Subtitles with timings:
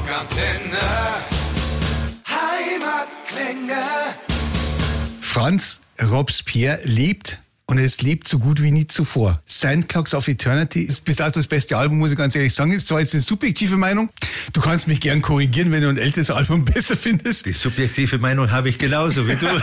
[0.00, 0.78] Rockantenne.
[2.26, 3.82] Heimatklänge.
[5.20, 9.42] Franz Robespierre lebt und es lebt so gut wie nie zuvor.
[9.44, 12.72] Sandcloaks of Eternity ist bis dato das beste Album, muss ich ganz ehrlich sagen.
[12.72, 14.08] Ist zwar jetzt eine subjektive Meinung.
[14.54, 17.44] Du kannst mich gern korrigieren, wenn du ein älteres Album besser findest.
[17.44, 19.46] Die subjektive Meinung habe ich genauso wie du.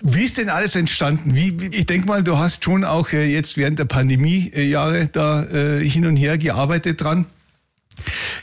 [0.00, 1.36] wie ist denn alles entstanden?
[1.36, 5.86] Wie, ich denke mal, du hast schon auch äh, jetzt während der Pandemie-Jahre da äh,
[5.86, 7.26] hin und her gearbeitet dran.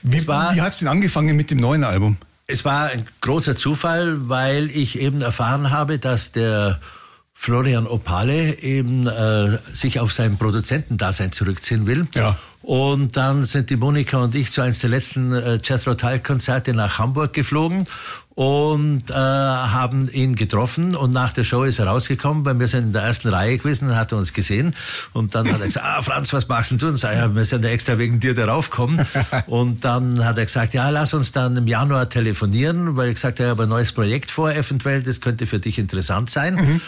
[0.04, 2.18] Wie, wie hat es denn angefangen mit dem neuen Album?
[2.48, 6.80] Es war ein großer Zufall, weil ich eben erfahren habe, dass der
[7.34, 12.08] Florian Opale eben äh, sich auf sein Produzentendasein zurückziehen will.
[12.14, 12.38] Ja.
[12.62, 16.76] Und dann sind die Monika und ich zu eines der letzten äh, Jethro Tull Konzerte
[16.76, 17.88] nach Hamburg geflogen
[18.36, 22.86] und äh, haben ihn getroffen und nach der Show ist er rausgekommen, weil wir sind
[22.86, 24.74] in der ersten Reihe gewesen und hat uns gesehen
[25.14, 26.88] und dann hat er gesagt, ah Franz, was machst denn du?
[26.88, 29.06] Und sag, ja, wir sind ja extra wegen dir darauf gekommen
[29.48, 33.40] und dann hat er gesagt, ja, lass uns dann im Januar telefonieren, weil ich gesagt
[33.40, 36.56] habe, ich habe ein neues Projekt vor, eventuell, das könnte für dich interessant sein.
[36.56, 36.82] Mhm.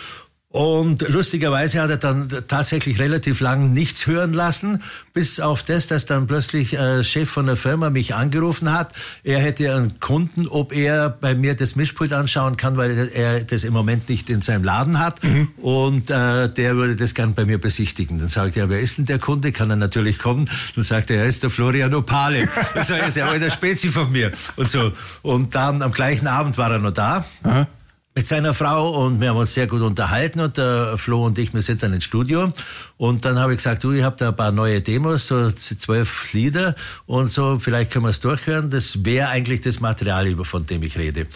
[0.54, 6.06] Und lustigerweise hat er dann tatsächlich relativ lang nichts hören lassen, bis auf das, dass
[6.06, 8.94] dann plötzlich äh, Chef von der Firma mich angerufen hat.
[9.24, 13.64] Er hätte einen Kunden, ob er bei mir das Mischpult anschauen kann, weil er das
[13.64, 15.24] im Moment nicht in seinem Laden hat.
[15.24, 15.48] Mhm.
[15.58, 18.20] Und äh, der würde das gern bei mir besichtigen.
[18.20, 19.54] Dann sage ich, ja, wer ist denn der Kunde?
[19.54, 20.48] Kann er natürlich kommen.
[20.76, 22.48] Dann sagt er, er ist der Florian Opale.
[22.76, 24.32] Das ist ja eine Spezi von mir.
[24.56, 24.92] Und so.
[25.24, 27.26] Und dann am gleichen Abend war er noch da.
[27.42, 27.68] Aha
[28.16, 31.54] mit seiner Frau und wir haben uns sehr gut unterhalten und der Flo und ich,
[31.54, 32.52] wir sind dann ins Studio
[32.98, 36.34] und dann habe ich gesagt, du, ich habe da ein paar neue Demos, so zwölf
[36.34, 38.70] Lieder und so, vielleicht können wir es durchhören.
[38.70, 41.28] Das wäre eigentlich das Material, von dem ich rede.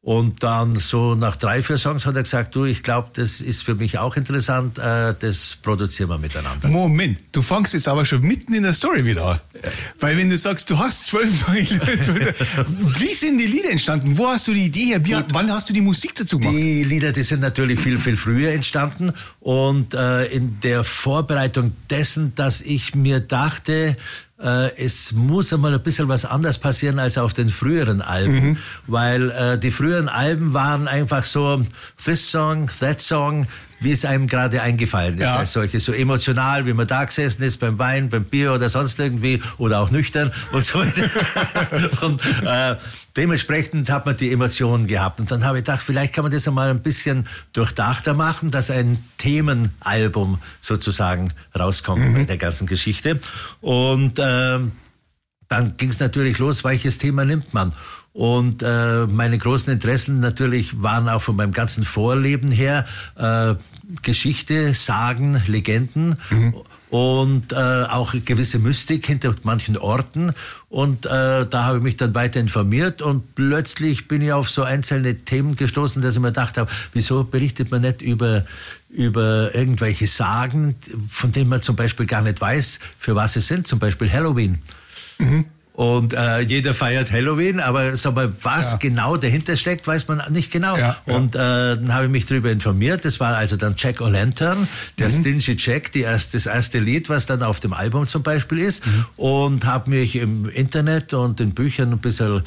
[0.00, 3.62] Und dann so nach drei, vier Songs hat er gesagt, du, ich glaube, das ist
[3.62, 6.68] für mich auch interessant, äh, das produzieren wir miteinander.
[6.68, 9.40] Moment, du fangst jetzt aber schon mitten in der Story wieder an.
[10.00, 11.86] Weil wenn du sagst, du hast zwölf neue Lieder,
[12.66, 14.16] wie sind die Lieder entstanden?
[14.16, 15.04] Wo hast du die Idee her?
[15.04, 16.56] Wie, wann hast du die Musik dazu gemacht?
[16.56, 22.34] Die Lieder, die sind natürlich viel, viel früher entstanden und äh, in der Vorbereitung dessen,
[22.34, 23.96] dass ich mir dachte,
[24.36, 28.56] es muss einmal ein bisschen was anders passieren als auf den früheren Alben, mhm.
[28.86, 31.62] weil äh, die früheren Alben waren einfach so
[32.04, 33.46] this song, that song,
[33.80, 35.36] wie es einem gerade eingefallen ist ja.
[35.36, 35.78] als solche.
[35.78, 39.80] So emotional, wie man da gesessen ist beim Wein, beim Bier oder sonst irgendwie oder
[39.80, 41.02] auch nüchtern und so weiter.
[42.02, 42.76] und äh,
[43.16, 45.20] dementsprechend hat man die Emotionen gehabt.
[45.20, 48.70] Und dann habe ich gedacht, vielleicht kann man das einmal ein bisschen durchdachter machen, dass
[48.70, 52.14] ein Themenalbum sozusagen rauskommt mhm.
[52.14, 53.20] bei der ganzen Geschichte.
[53.60, 54.58] Und äh,
[55.48, 57.72] dann ging es natürlich los, welches Thema nimmt man?
[58.12, 62.86] Und äh, meine großen Interessen natürlich waren auch von meinem ganzen Vorleben her
[63.16, 63.54] äh,
[64.02, 66.16] Geschichte, Sagen, Legenden.
[66.30, 66.54] Mhm
[66.94, 70.30] und äh, auch gewisse Mystik hinter manchen Orten.
[70.68, 74.62] Und äh, da habe ich mich dann weiter informiert und plötzlich bin ich auf so
[74.62, 78.44] einzelne Themen gestoßen, dass ich mir gedacht habe, wieso berichtet man nicht über,
[78.90, 80.76] über irgendwelche Sagen,
[81.10, 84.60] von denen man zum Beispiel gar nicht weiß, für was sie sind, zum Beispiel Halloween.
[85.18, 85.46] Mhm.
[85.74, 88.78] Und äh, jeder feiert Halloween, aber sag mal, was ja.
[88.78, 90.76] genau dahinter steckt, weiß man nicht genau.
[90.76, 90.98] Ja.
[91.04, 93.04] Und äh, dann habe ich mich darüber informiert.
[93.04, 94.68] Das war also dann Jack O'Lantern,
[95.00, 95.40] der mhm.
[95.40, 98.86] Stingy Jack, die erst, das erste Lied, was dann auf dem Album zum Beispiel ist.
[98.86, 99.06] Mhm.
[99.16, 102.44] Und habe mich im Internet und in Büchern ein bisschen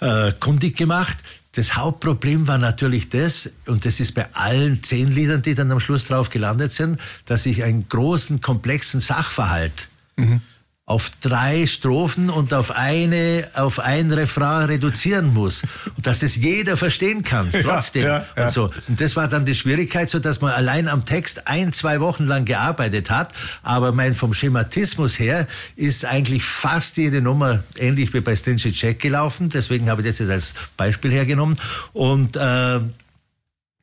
[0.00, 1.16] äh, kundig gemacht.
[1.52, 5.80] Das Hauptproblem war natürlich das, und das ist bei allen zehn Liedern, die dann am
[5.80, 10.42] Schluss drauf gelandet sind, dass ich einen großen, komplexen Sachverhalt mhm
[10.88, 15.62] auf drei Strophen und auf eine, auf ein Refrain reduzieren muss.
[15.94, 18.04] Und dass das jeder verstehen kann, trotzdem.
[18.04, 18.44] Ja, ja, ja.
[18.44, 18.70] Und, so.
[18.88, 22.24] und das war dann die Schwierigkeit, so dass man allein am Text ein, zwei Wochen
[22.24, 23.34] lang gearbeitet hat.
[23.62, 25.46] Aber mein, vom Schematismus her
[25.76, 29.50] ist eigentlich fast jede Nummer ähnlich wie bei Stingy Check gelaufen.
[29.50, 31.58] Deswegen habe ich das jetzt als Beispiel hergenommen.
[31.92, 32.80] Und, äh,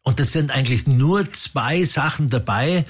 [0.02, 2.84] und das sind eigentlich nur zwei Sachen dabei,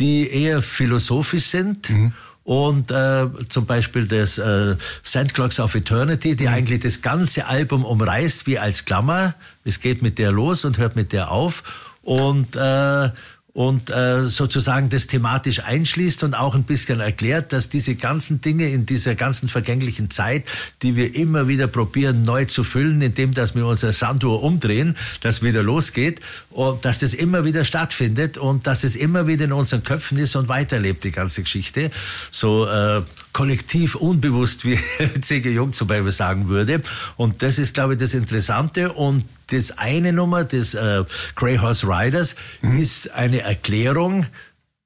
[0.00, 1.88] die eher philosophisch sind.
[1.88, 2.12] Mhm
[2.44, 6.54] und äh, zum Beispiel das äh, Sandclocks of Eternity, die mhm.
[6.54, 9.34] eigentlich das ganze Album umreißt wie als Klammer.
[9.64, 11.62] Es geht mit der los und hört mit der auf.
[12.02, 13.10] Und äh,
[13.52, 18.68] und äh, sozusagen das thematisch einschließt und auch ein bisschen erklärt, dass diese ganzen Dinge
[18.68, 20.44] in dieser ganzen vergänglichen Zeit,
[20.82, 25.42] die wir immer wieder probieren neu zu füllen, indem dass wir unser Sanduhr umdrehen, dass
[25.42, 26.20] wieder losgeht
[26.50, 30.36] und dass das immer wieder stattfindet und dass es immer wieder in unseren Köpfen ist
[30.36, 31.90] und weiterlebt die ganze Geschichte.
[32.30, 34.78] So äh, kollektiv unbewusst, wie
[35.20, 35.50] C.G.
[35.50, 36.80] Jung zum Beispiel sagen würde.
[37.16, 38.92] Und das ist, glaube ich, das Interessante.
[38.92, 41.04] Und das eine Nummer des äh,
[41.34, 42.78] Grey Horse Riders mhm.
[42.78, 44.26] ist eine Erklärung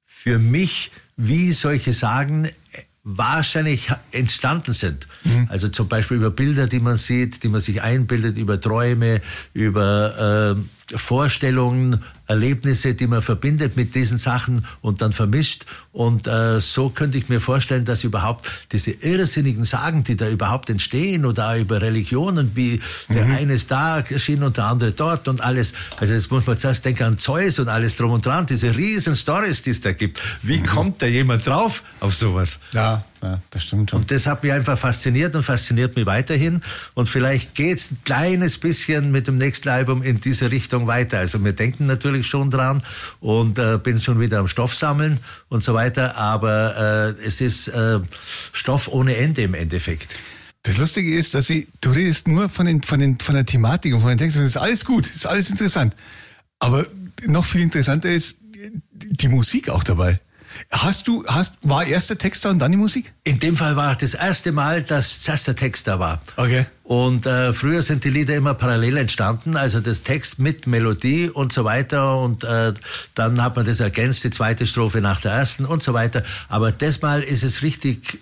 [0.05, 2.49] für mich, wie solche Sagen
[3.03, 5.07] wahrscheinlich entstanden sind.
[5.23, 5.47] Mhm.
[5.49, 9.21] Also zum Beispiel über Bilder, die man sieht, die man sich einbildet, über Träume,
[9.53, 10.57] über
[10.91, 15.65] äh, Vorstellungen, Erlebnisse, die man verbindet mit diesen Sachen und dann vermischt.
[15.91, 20.69] Und äh, so könnte ich mir vorstellen, dass überhaupt diese irrsinnigen Sagen, die da überhaupt
[20.69, 23.35] entstehen oder über Religionen, wie der mhm.
[23.35, 25.73] eine ist da erschienen und der andere dort und alles.
[25.97, 29.15] Also jetzt muss man zuerst denken an Zeus und alles drum und dran, diese riesen
[29.15, 30.19] Stories, die es da gibt.
[30.41, 30.65] Wie mhm.
[30.65, 32.59] kommt da jemand drauf auf sowas?
[32.73, 34.01] Ja, ja, das stimmt schon.
[34.01, 36.61] Und das hat mich einfach fasziniert und fasziniert mich weiterhin.
[36.93, 41.17] Und vielleicht geht es ein kleines bisschen mit dem nächsten Album in diese Richtung weiter.
[41.17, 42.83] Also wir denken natürlich schon dran
[43.19, 45.19] und äh, bin schon wieder am Stoff sammeln
[45.49, 46.17] und so weiter.
[46.17, 47.99] Aber äh, es ist äh,
[48.53, 50.15] Stoff ohne Ende im Endeffekt.
[50.61, 53.93] Das Lustige ist, dass sie, du redest nur von, den, von, den, von der Thematik
[53.93, 54.41] und von den Texten.
[54.41, 55.95] Das ist alles gut, das ist alles interessant.
[56.59, 56.85] Aber
[57.25, 58.37] noch viel interessanter ist
[58.91, 60.19] die Musik auch dabei.
[60.71, 63.13] Hast du, hast, war erst der Text da und dann die Musik?
[63.23, 66.21] In dem Fall war das erste Mal, dass zuerst der Text da war.
[66.37, 66.65] Okay.
[66.83, 71.51] Und äh, früher sind die Lieder immer parallel entstanden, also das Text mit Melodie und
[71.51, 72.19] so weiter.
[72.19, 72.73] Und äh,
[73.15, 76.23] dann hat man das ergänzt, die zweite Strophe nach der ersten und so weiter.
[76.47, 78.19] Aber das Mal ist es richtig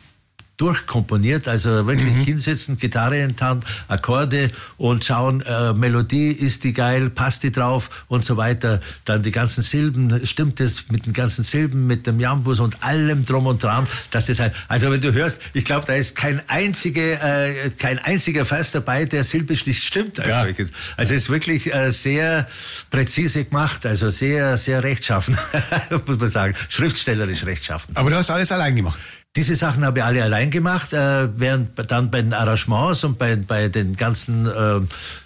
[0.57, 2.23] durchkomponiert, also wirklich mhm.
[2.23, 8.05] hinsetzen, Gitarre in Hand, Akkorde und schauen, äh, Melodie, ist die geil, passt die drauf
[8.07, 8.79] und so weiter.
[9.05, 13.23] Dann die ganzen Silben, stimmt es mit den ganzen Silben, mit dem Jambus und allem
[13.23, 16.41] drum und dran, dass das halt, also wenn du hörst, ich glaube, da ist kein
[16.47, 20.41] einzige, äh, kein einziger Vers dabei, der silbisch nicht stimmt als ja.
[20.43, 20.71] solches.
[20.97, 22.47] Also es ist wirklich äh, sehr
[22.91, 25.35] präzise gemacht, also sehr, sehr rechtschaffen,
[26.05, 27.95] muss man sagen, schriftstellerisch rechtschaffen.
[27.95, 28.99] Aber du hast alles allein gemacht.
[29.35, 33.35] Diese Sachen habe ich alle allein gemacht, äh, während dann bei den Arrangements und bei,
[33.35, 34.79] bei den ganzen äh,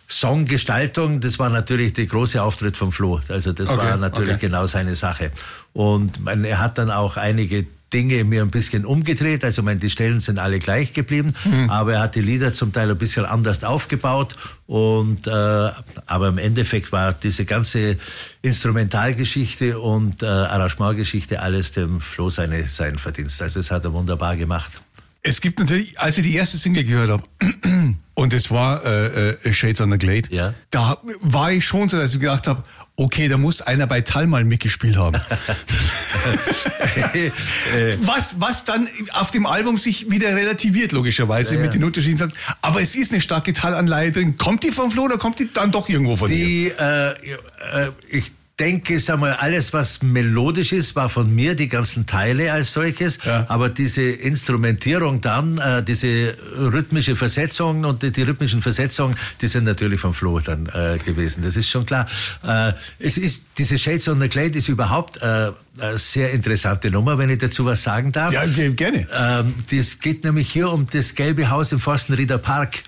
[0.07, 3.19] Songgestaltungen, das war natürlich der große Auftritt von Flo.
[3.27, 4.47] Also das okay, war natürlich okay.
[4.47, 5.31] genau seine Sache.
[5.73, 9.43] Und man, er hat dann auch einige Dinge mir ein bisschen umgedreht.
[9.43, 11.69] Also meine, die Stellen sind alle gleich geblieben, mhm.
[11.69, 14.35] aber er hat die Lieder zum Teil ein bisschen anders aufgebaut.
[14.65, 15.31] Und äh,
[16.05, 17.97] aber im Endeffekt war diese ganze
[18.41, 23.41] Instrumentalgeschichte und äh, Arrangementgeschichte alles dem Flo seine, sein Verdienst.
[23.41, 24.81] Also es hat er wunderbar gemacht.
[25.23, 27.23] Es gibt natürlich, als ich die erste Single gehört habe,
[28.13, 30.53] und es war äh, äh, Shades on the Glade, ja.
[30.71, 32.63] da war ich schon so, dass ich gedacht habe,
[32.97, 35.17] okay, da muss einer bei Tal mal mitgespielt haben.
[38.01, 41.65] was, was dann auf dem Album sich wieder relativiert, logischerweise, ja, ja.
[41.65, 42.33] mit den Unterschieden sagt.
[42.61, 44.37] Aber es ist eine starke Talanleihe drin.
[44.37, 46.79] Kommt die von Flo oder kommt die dann doch irgendwo von die, dir?
[46.79, 52.07] Äh, äh, ich denke, sag mal, alles, was melodisch ist, war von mir, die ganzen
[52.07, 53.19] Teile als solches.
[53.23, 53.45] Ja.
[53.49, 59.65] Aber diese Instrumentierung dann, äh, diese rhythmische Versetzung und die, die, rhythmischen Versetzungen, die sind
[59.65, 61.43] natürlich von Flo dann äh, gewesen.
[61.43, 62.07] Das ist schon klar.
[62.43, 65.51] Äh, es ist, diese Shades on the Glade ist überhaupt äh,
[65.95, 68.33] sehr interessante Nummer, wenn ich dazu was sagen darf.
[68.33, 69.07] Ja, gerne.
[69.17, 72.83] Ähm, das geht nämlich hier um das gelbe Haus im Forstenrieder Park.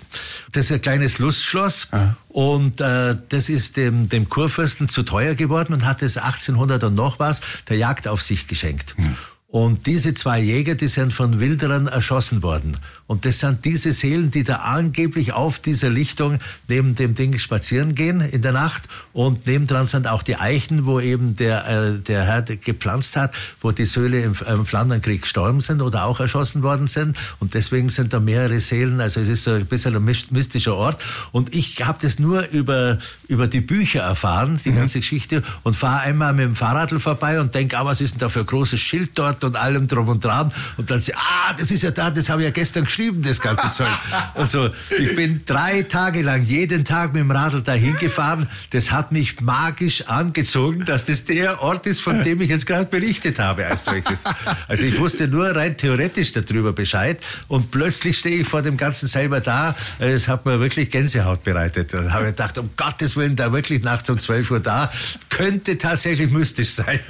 [0.52, 2.16] Das ist ein kleines Lustschloss Aha.
[2.28, 6.94] und äh, das ist dem, dem Kurfürsten zu teuer geworden und hat es 1800 und
[6.94, 8.94] noch was der Jagd auf sich geschenkt.
[8.96, 9.16] Hm.
[9.52, 12.76] Und diese zwei Jäger, die sind von Wilderern erschossen worden.
[13.08, 16.38] Und das sind diese Seelen, die da angeblich auf dieser Lichtung
[16.68, 18.84] neben dem Ding spazieren gehen in der Nacht.
[19.12, 23.72] Und nebendran sind auch die Eichen, wo eben der, äh, der Herr gepflanzt hat, wo
[23.72, 27.18] die Söhle im, im Flandernkrieg gestorben sind oder auch erschossen worden sind.
[27.40, 29.00] Und deswegen sind da mehrere Seelen.
[29.00, 31.02] Also es ist so ein bisschen ein mystischer Ort.
[31.32, 34.76] Und ich habe das nur über, über die Bücher erfahren, die mhm.
[34.76, 35.42] ganze Geschichte.
[35.64, 38.40] Und fahre einmal mit dem Fahrradl vorbei und denke, ah, was ist denn da für
[38.40, 39.39] ein großes Schild dort?
[39.44, 40.52] Und allem drum und dran.
[40.76, 43.40] Und dann sie, ah, das ist ja da, das habe ich ja gestern geschrieben, das
[43.40, 43.88] ganze Zeug.
[44.34, 48.48] Und so, ich bin drei Tage lang jeden Tag mit dem Radl dahin gefahren.
[48.70, 52.86] Das hat mich magisch angezogen, dass das der Ort ist, von dem ich jetzt gerade
[52.86, 54.24] berichtet habe als solches.
[54.68, 57.18] Also ich wusste nur rein theoretisch darüber Bescheid
[57.48, 59.74] und plötzlich stehe ich vor dem Ganzen selber da.
[59.98, 61.92] Es hat mir wirklich Gänsehaut bereitet.
[61.92, 64.90] Da habe ich gedacht, um Gottes Willen, da wirklich nachts um 12 Uhr da,
[65.28, 67.00] könnte tatsächlich mystisch sein.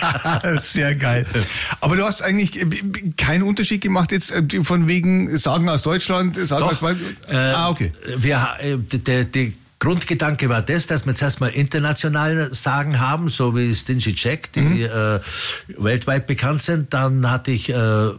[0.62, 1.26] Sehr geil.
[1.80, 2.66] Aber du hast eigentlich äh,
[3.16, 6.96] keinen Unterschied gemacht jetzt äh, von wegen Sagen aus Deutschland, Sagen Doch, aus
[7.28, 7.92] äh, Ah, okay.
[8.18, 13.56] Wir, äh, der, der Grundgedanke war das, dass wir zuerst mal international Sagen haben, so
[13.56, 14.84] wie Stingy Jack, die mhm.
[14.84, 15.20] äh,
[15.82, 16.92] weltweit bekannt sind.
[16.92, 18.10] Dann hatte ich äh,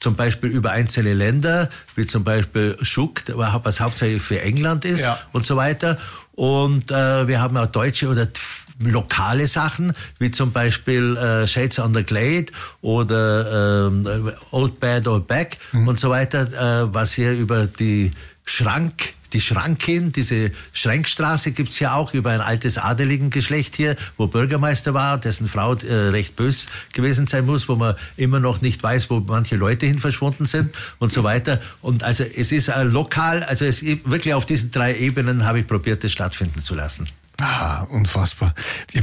[0.00, 5.18] zum Beispiel über einzelne Länder, wie zum Beispiel Schuck, was hauptsächlich für England ist ja.
[5.32, 5.96] und so weiter.
[6.34, 8.28] Und äh, wir haben auch deutsche oder
[8.78, 12.46] lokale Sachen, wie zum Beispiel äh, Shades on the Glade
[12.82, 15.88] oder ähm, Old Bad Old Back mhm.
[15.88, 18.10] und so weiter, äh, was hier über die
[18.44, 24.94] Schrank die Schrankin, diese Schränkstraße gibt's ja auch über ein altes Adeligengeschlecht hier, wo Bürgermeister
[24.94, 29.10] war, dessen Frau äh, recht bös gewesen sein muss, wo man immer noch nicht weiß,
[29.10, 31.60] wo manche Leute hin verschwunden sind und so weiter.
[31.82, 35.66] Und also es ist äh, lokal, also es wirklich auf diesen drei Ebenen habe ich
[35.66, 37.08] probiert, das stattfinden zu lassen.
[37.38, 38.54] Ah, unfassbar.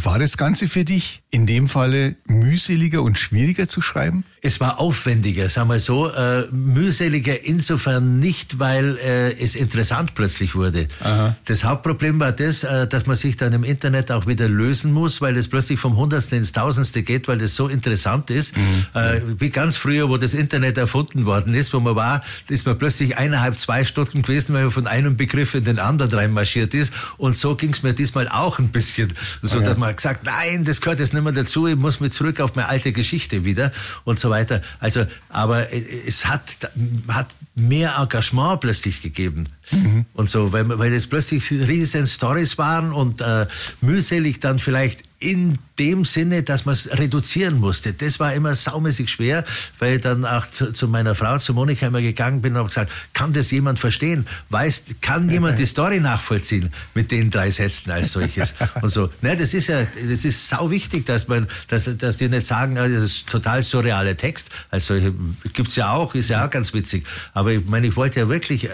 [0.04, 4.24] War das Ganze für dich in dem Falle mühseliger und schwieriger zu schreiben?
[4.42, 6.12] Es war aufwendiger, sagen wir so.
[6.12, 10.88] Äh, mühseliger insofern nicht, weil äh, es interessant plötzlich wurde.
[11.02, 11.36] Aha.
[11.46, 15.22] Das Hauptproblem war das, äh, dass man sich dann im Internet auch wieder lösen muss,
[15.22, 18.58] weil es plötzlich vom Hundertsten ins Tausendste geht, weil das so interessant ist.
[18.58, 18.86] Mhm.
[18.94, 22.78] Äh, wie ganz früher, wo das Internet erfunden worden ist, wo man war, ist man
[22.78, 26.92] plötzlich eineinhalb, zwei Stunden gewesen, weil man von einem Begriff in den anderen reinmarschiert ist.
[27.18, 29.14] Und so ging es mir diesmal auch ein bisschen.
[29.42, 29.68] So, okay.
[29.68, 32.56] dass man gesagt, nein, das gehört jetzt nicht mehr dazu, ich muss mich zurück auf
[32.56, 33.72] meine alte Geschichte wieder
[34.04, 34.62] und so weiter.
[34.80, 36.72] Also, aber es hat,
[37.08, 39.48] hat mehr Engagement plötzlich gegeben.
[39.72, 40.06] Mhm.
[40.14, 43.48] Und so, weil, weil es plötzlich riesen Stories waren und äh,
[43.82, 47.94] mühselig dann vielleicht in dem Sinne, dass man es reduzieren musste.
[47.94, 49.46] Das war immer saumäßig schwer,
[49.80, 52.68] weil ich dann auch zu, zu, meiner Frau, zu Monika immer gegangen bin und habe
[52.68, 54.28] gesagt, kann das jemand verstehen?
[54.50, 58.54] Weiß, kann jemand die Story nachvollziehen mit den drei Sätzen als solches?
[58.82, 59.10] und so.
[59.22, 62.76] Ne, das ist ja, das ist sau wichtig, dass man, dass, dass die nicht sagen,
[62.76, 64.50] das ist total surreale Text.
[64.72, 65.14] Als solche
[65.54, 67.06] gibt's ja auch, ist ja auch ganz witzig.
[67.34, 68.68] Aber ich meine, ich wollte ja wirklich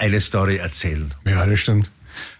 [0.00, 1.12] eine Story erzählen.
[1.26, 1.90] Ja, das stimmt.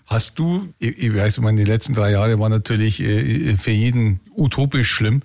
[0.06, 3.70] Hast du, ich, ich weiß, ich meine, die letzten drei Jahre waren natürlich äh, für
[3.70, 5.22] jeden utopisch schlimm.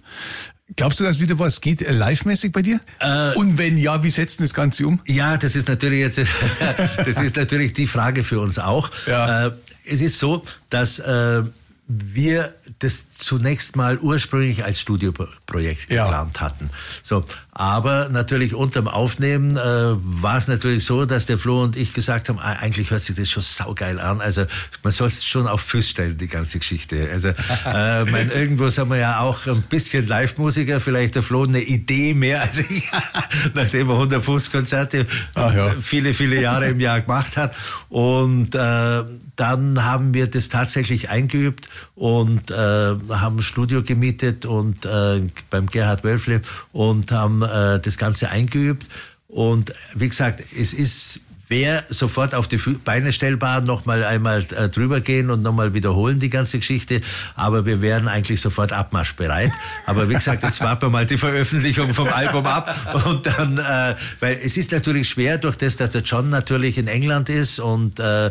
[0.75, 2.80] Glaubst du, dass wieder was geht äh, live-mäßig bei dir?
[3.00, 5.00] Äh, Und wenn ja, wie setzt das Ganze um?
[5.06, 6.18] Ja, das ist natürlich jetzt,
[6.98, 8.92] das ist natürlich die Frage für uns auch.
[9.08, 9.48] Ja.
[9.48, 9.51] Äh,
[9.86, 11.44] es ist so, dass äh,
[11.88, 15.45] wir das zunächst mal ursprünglich als Studioprojekt
[15.90, 16.06] ja.
[16.06, 16.70] geplant hatten.
[17.04, 21.94] So, aber natürlich unterm Aufnehmen äh, war es natürlich so, dass der Flo und ich
[21.94, 24.20] gesagt haben, ah, eigentlich hört sich das schon saugeil an.
[24.20, 24.46] Also
[24.84, 27.08] man soll es schon auf Füß stellen, die ganze Geschichte.
[27.12, 31.62] Also äh, mein, irgendwo sind wir ja auch ein bisschen Live-Musiker, vielleicht der Flo eine
[31.62, 32.92] Idee mehr als ich,
[33.54, 35.75] nachdem er 100 Fußkonzerte ja.
[35.82, 37.56] viele, viele Jahre im Jahr gemacht hat.
[37.88, 39.04] Und äh,
[39.38, 45.68] dann haben wir das tatsächlich eingeübt und äh, haben ein Studio gemietet und äh, beim
[45.68, 48.88] Gerhard Wölfle und haben äh, das Ganze eingeübt.
[49.27, 55.01] Und wie gesagt, es ist wer sofort auf die Beine stellbar, nochmal einmal äh, drüber
[55.01, 57.01] gehen und nochmal wiederholen die ganze Geschichte.
[57.36, 59.51] Aber wir wären eigentlich sofort abmarschbereit.
[59.86, 62.75] Aber wie gesagt, jetzt warten wir mal die Veröffentlichung vom Album ab.
[63.06, 66.88] Und dann, äh, weil es ist natürlich schwer durch das, dass der John natürlich in
[66.88, 68.27] England ist und äh,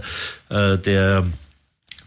[0.49, 1.25] äh, der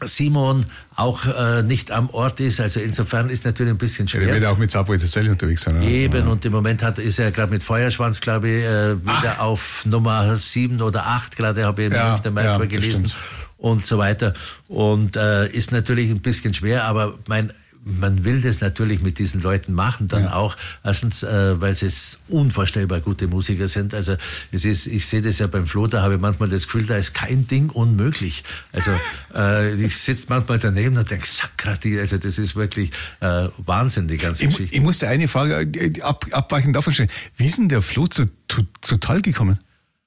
[0.01, 2.59] Simon auch äh, nicht am Ort ist.
[2.59, 4.27] Also insofern ist natürlich ein bisschen schwer.
[4.27, 5.77] Er wird auch mit Subway Sally unterwegs sein.
[5.77, 5.87] Oder?
[5.87, 6.31] Eben, ja.
[6.31, 9.39] und im Moment hat, ist er gerade mit Feuerschwanz, glaube ich, äh, wieder Ach.
[9.39, 13.11] auf Nummer sieben oder acht, gerade habe ich ja, in ja, gelesen.
[13.57, 14.33] Und so weiter.
[14.67, 17.51] Und äh, ist natürlich ein bisschen schwer, aber mein
[17.83, 20.33] man will das natürlich mit diesen Leuten machen, dann ja.
[20.33, 21.87] auch, erstens, äh, weil sie
[22.27, 23.93] unvorstellbar gute Musiker sind.
[23.93, 24.15] Also
[24.51, 26.97] es ist, ich sehe das ja beim Flo, da habe ich manchmal das Gefühl, da
[26.97, 28.43] ist kein Ding unmöglich.
[28.73, 28.91] Also
[29.35, 34.17] äh, ich sitze manchmal daneben und denke, Sakrati, also das ist wirklich äh, Wahnsinn, die
[34.17, 34.75] ganze ich, Geschichte.
[34.75, 37.09] Ich musste eine Frage äh, ab, abweichend davon stellen.
[37.37, 39.59] Wie ist denn der Flo zu, zu, zu Tal gekommen?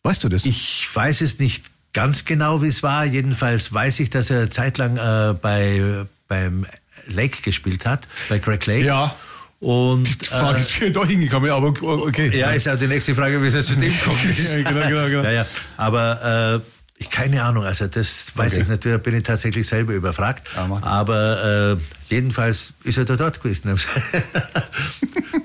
[0.02, 0.44] Weißt du das?
[0.44, 3.04] Ich weiß es nicht ganz genau, wie es war.
[3.04, 6.64] Jedenfalls weiß ich, dass er zeitlang äh, bei beim
[7.08, 8.84] Lake gespielt hat, bei Greg Lake.
[8.84, 9.14] Ja.
[9.60, 12.34] Und, die Frage äh, ist, wie er da hingekommen aber okay.
[12.36, 14.18] Ja, ist ja die nächste Frage, wie es zu dem kommt.
[14.24, 15.22] ja, genau, genau, genau.
[15.24, 15.46] Ja, ja.
[15.76, 18.62] Aber äh, ich keine Ahnung, also das weiß okay.
[18.62, 20.48] ich natürlich, bin ich tatsächlich selber überfragt.
[20.54, 23.74] Ja, aber äh, jedenfalls ist er da dort gewesen.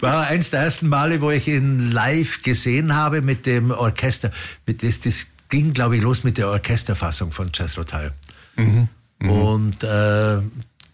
[0.02, 4.32] War eins der ersten Male, wo ich ihn live gesehen habe mit dem Orchester.
[4.66, 8.12] Mit das, das ging, glaube ich, los mit der Orchesterfassung von Jazz Rotal.
[8.58, 8.90] Mhm.
[9.20, 9.30] Mhm.
[9.30, 10.42] Und äh,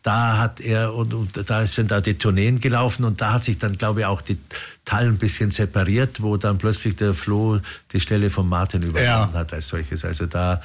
[0.04, 3.58] da hat er und, und da sind da die Tourneen gelaufen und da hat sich
[3.58, 4.38] dann, glaube ich, auch die
[4.84, 7.60] Tal ein bisschen separiert, wo dann plötzlich der Flo
[7.92, 9.40] die Stelle von Martin übernommen ja.
[9.40, 10.04] hat als solches.
[10.04, 10.62] Also da,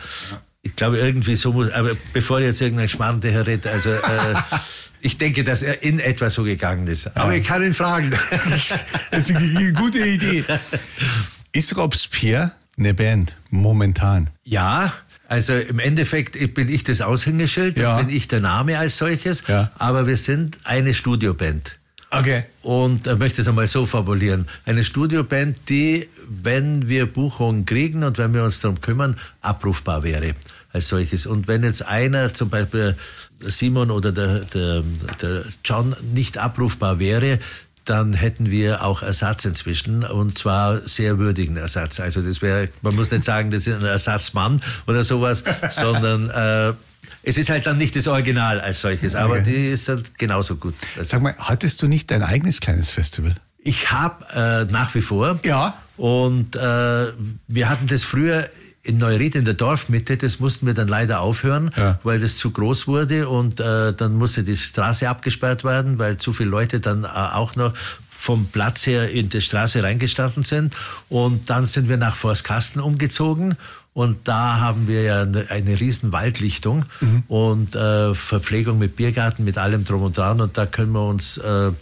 [0.62, 4.34] ich glaube, irgendwie so muss, aber bevor jetzt irgendein Schmarrn redet, also äh,
[5.00, 7.14] ich denke, dass er in etwa so gegangen ist.
[7.16, 7.38] Aber ja.
[7.38, 8.10] ich kann ihn fragen.
[9.10, 10.44] das ist eine gute Idee.
[11.52, 14.30] Ist Robespierre eine Band momentan?
[14.44, 14.92] Ja,
[15.28, 17.98] also im Endeffekt bin ich das Aushängeschild, ja.
[17.98, 19.70] bin ich der Name als solches, ja.
[19.78, 21.78] aber wir sind eine Studioband.
[22.10, 22.44] Okay.
[22.62, 24.46] Und ich möchte es einmal so formulieren.
[24.64, 30.34] Eine Studioband, die, wenn wir Buchungen kriegen und wenn wir uns darum kümmern, abrufbar wäre
[30.72, 31.26] als solches.
[31.26, 32.96] Und wenn jetzt einer, zum Beispiel
[33.40, 34.82] Simon oder der, der,
[35.20, 37.38] der John, nicht abrufbar wäre,
[37.86, 42.00] dann hätten wir auch Ersatz inzwischen und zwar sehr würdigen Ersatz.
[42.00, 46.74] Also das wäre, man muss nicht sagen, das ist ein Ersatzmann oder sowas, sondern äh,
[47.22, 49.44] es ist halt dann nicht das Original als solches, aber okay.
[49.46, 50.74] die ist halt genauso gut.
[50.96, 53.34] Also Sag mal, hattest du nicht dein eigenes kleines Festival?
[53.58, 54.24] Ich habe
[54.68, 55.38] äh, nach wie vor.
[55.44, 55.76] Ja.
[55.96, 56.60] Und äh,
[57.48, 58.46] wir hatten das früher
[58.86, 61.98] in Neuried in der Dorfmitte, das mussten wir dann leider aufhören, ja.
[62.04, 66.32] weil das zu groß wurde und äh, dann musste die Straße abgesperrt werden, weil zu
[66.32, 67.72] viele Leute dann äh, auch noch
[68.08, 70.74] vom Platz her in die Straße reingestanden sind.
[71.08, 73.56] Und dann sind wir nach Forstkasten umgezogen
[73.96, 77.22] und da haben wir ja eine, eine riesen Waldlichtung mhm.
[77.28, 80.40] und äh, Verpflegung mit Biergarten, mit allem drum und dran.
[80.40, 81.72] Und da können wir uns äh,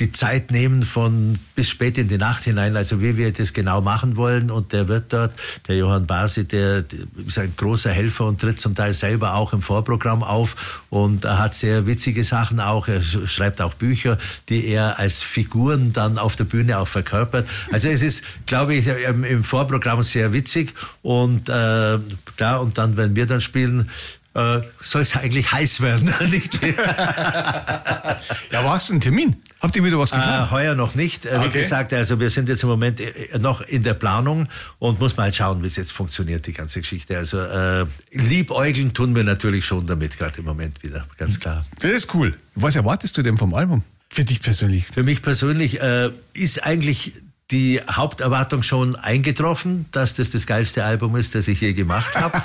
[0.00, 3.80] die Zeit nehmen von bis spät in die Nacht hinein, also wie wir das genau
[3.80, 4.50] machen wollen.
[4.50, 5.32] Und der wird dort,
[5.66, 6.84] der Johann Basi, der,
[7.26, 11.54] ist ein großer Helfer und tritt zum Teil selber auch im Vorprogramm auf und hat
[11.54, 12.86] sehr witzige Sachen auch.
[12.86, 17.48] Er schreibt auch Bücher, die er als Figuren dann auf der Bühne auch verkörpert.
[17.72, 21.98] Also es ist, glaube ich, im Vorprogramm sehr witzig und äh,
[22.36, 23.90] klar, und dann, wenn wir dann spielen,
[24.34, 26.60] äh, soll es eigentlich heiß werden, nicht?
[26.62, 29.36] ja, war es ein Termin?
[29.60, 30.48] Habt ihr wieder was geplant?
[30.48, 31.26] Äh, heuer noch nicht.
[31.26, 31.46] Äh, okay.
[31.46, 34.48] Wie gesagt, also wir sind jetzt im Moment äh, noch in der Planung
[34.78, 37.16] und muss mal halt schauen, wie es jetzt funktioniert, die ganze Geschichte.
[37.16, 41.64] Also äh, liebäugeln tun wir natürlich schon damit, gerade im Moment wieder, ganz klar.
[41.80, 42.36] Das ist cool.
[42.54, 43.82] Was erwartest du denn vom Album?
[44.10, 44.86] Für dich persönlich?
[44.92, 47.12] Für mich persönlich äh, ist eigentlich
[47.50, 52.40] die Haupterwartung schon eingetroffen, dass das das geilste Album ist, das ich je gemacht habe.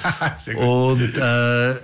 [0.58, 1.76] und äh,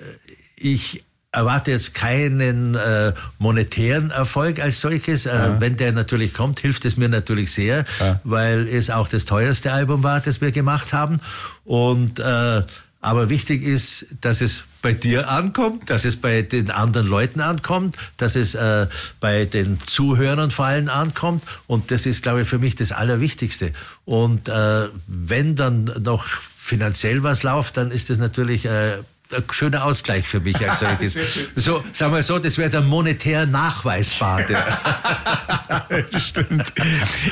[0.56, 5.26] ich erwarte jetzt keinen äh, monetären Erfolg als solches.
[5.26, 5.62] Äh, ja.
[5.62, 8.20] Wenn der natürlich kommt, hilft es mir natürlich sehr, ja.
[8.24, 11.20] weil es auch das teuerste Album war, das wir gemacht haben.
[11.66, 12.64] Und äh,
[13.02, 17.96] aber wichtig ist, dass es bei dir ankommt, dass es bei den anderen Leuten ankommt,
[18.18, 18.88] dass es äh,
[19.22, 21.46] bei den Zuhörern vor allem ankommt.
[21.68, 23.72] Und das ist, glaube ich, für mich das Allerwichtigste.
[24.04, 28.98] Und äh, wenn dann noch finanziell was läuft, dann ist das natürlich äh,
[29.34, 31.16] ein schöner Ausgleich für mich als solches.
[31.56, 34.42] so, sagen wir so, das wäre der monetär nachweisbar.
[36.20, 36.74] stimmt.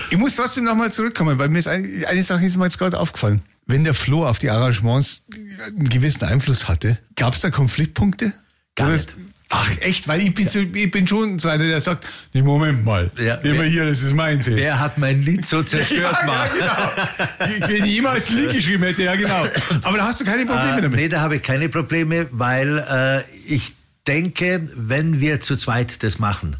[0.09, 2.99] Ich muss trotzdem nochmal zurückkommen, weil mir ist eine, eine Sache ist mir jetzt gerade
[2.99, 3.41] aufgefallen.
[3.65, 5.23] Wenn der Flo auf die Arrangements
[5.67, 8.31] einen gewissen Einfluss hatte, gab es da Konfliktpunkte?
[8.75, 9.13] Gar nicht.
[9.49, 12.83] Ach echt, weil ich bin, so, ich bin schon so einer, der sagt, nee, Moment
[12.83, 14.57] mal, ja, immer hier, das ist mein Sinn.
[14.57, 17.09] Wer hat mein Lied so zerstört, ja, ja,
[17.47, 17.67] genau.
[17.67, 19.47] Wenn ich jemals ein Lied geschrieben hätte, ja genau.
[19.83, 20.99] Aber da hast du keine Probleme äh, damit.
[20.99, 23.73] Nee, da habe ich keine Probleme, weil äh, ich
[24.05, 26.57] denke, wenn wir zu zweit das machen,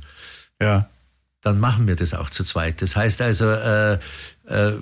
[0.61, 0.89] ja.
[1.41, 2.81] dann machen wir das auch zu zweit.
[2.81, 4.73] Das heißt also, äh, äh,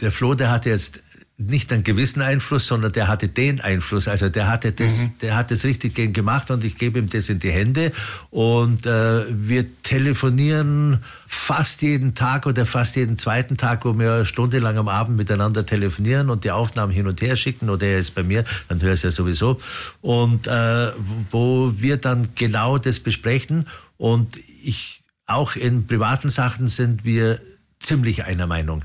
[0.00, 1.02] der Flo, der hat jetzt
[1.38, 4.06] nicht einen gewissen Einfluss, sondern der hatte den Einfluss.
[4.06, 5.14] Also der hatte das, mhm.
[5.22, 7.92] der hat das richtig gemacht und ich gebe ihm das in die Hände.
[8.30, 14.76] Und äh, wir telefonieren fast jeden Tag oder fast jeden zweiten Tag, wo wir stundenlang
[14.76, 17.70] am Abend miteinander telefonieren und die Aufnahmen hin und her schicken.
[17.70, 19.58] Oder er ist bei mir, dann höre ich es ja sowieso.
[20.00, 20.92] Und äh,
[21.30, 23.66] wo wir dann genau das besprechen.
[23.96, 27.40] Und ich auch in privaten Sachen sind wir
[27.78, 28.84] ziemlich einer Meinung.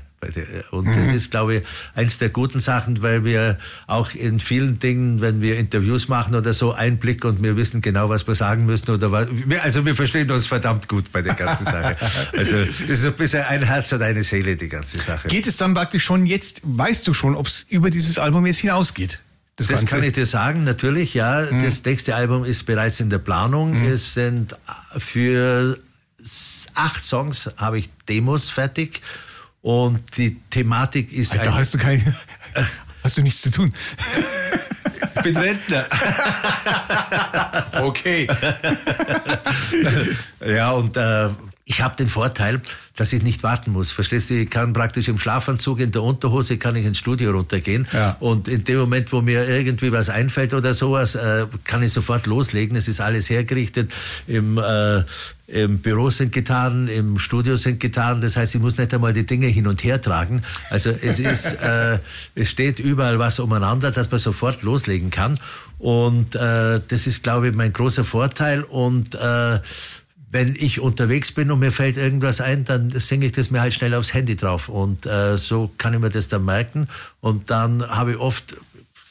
[0.70, 0.94] Und mhm.
[0.94, 1.62] das ist, glaube ich,
[1.94, 6.52] eins der guten Sachen, weil wir auch in vielen Dingen, wenn wir Interviews machen oder
[6.52, 9.28] so, Einblick und wir wissen genau, was wir sagen müssen oder was.
[9.62, 11.96] Also wir verstehen uns verdammt gut bei der ganzen Sache.
[12.36, 15.28] Also es ist ein bisschen ein Herz und eine Seele, die ganze Sache.
[15.28, 18.58] Geht es dann praktisch schon jetzt, weißt du schon, ob es über dieses Album jetzt
[18.58, 19.20] hinausgeht?
[19.56, 21.46] Das, das kann ich dir sagen, natürlich, ja.
[21.50, 21.64] Mhm.
[21.64, 23.80] Das nächste Album ist bereits in der Planung.
[23.80, 23.92] Mhm.
[23.92, 24.56] Es sind
[24.98, 25.78] für
[26.74, 29.00] acht Songs habe ich Demos fertig
[29.62, 31.36] und die Thematik ist.
[31.38, 32.14] Alter, hast du keine.
[33.04, 33.72] Hast du nichts zu tun?
[35.16, 35.86] Ich bin Rentner.
[37.82, 38.28] okay.
[40.46, 41.28] ja, und äh,
[41.68, 42.62] ich habe den Vorteil,
[42.96, 43.92] dass ich nicht warten muss.
[43.92, 44.34] Verstehst du?
[44.34, 48.16] Ich kann praktisch im Schlafanzug in der Unterhose kann ich ins Studio runtergehen ja.
[48.20, 52.26] und in dem Moment, wo mir irgendwie was einfällt oder sowas, äh, kann ich sofort
[52.26, 52.74] loslegen.
[52.74, 53.92] Es ist alles hergerichtet.
[54.26, 55.02] Im, äh,
[55.46, 58.22] im Büro sind Gitarren, im Studio sind Gitarren.
[58.22, 60.42] Das heißt, ich muss nicht einmal die Dinge hin und her tragen.
[60.70, 61.98] Also es ist, äh,
[62.34, 65.38] es steht überall was umeinander, dass man sofort loslegen kann.
[65.78, 68.62] Und äh, das ist, glaube ich, mein großer Vorteil.
[68.62, 69.60] Und äh,
[70.30, 73.72] wenn ich unterwegs bin und mir fällt irgendwas ein, dann singe ich das mir halt
[73.72, 74.68] schnell aufs Handy drauf.
[74.68, 76.88] Und äh, so kann ich mir das dann merken.
[77.20, 78.56] Und dann habe ich oft